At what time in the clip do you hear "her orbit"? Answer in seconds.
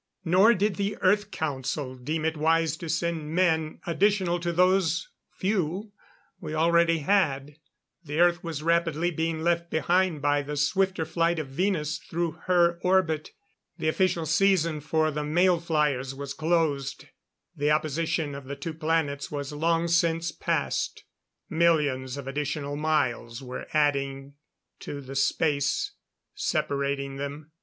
12.47-13.29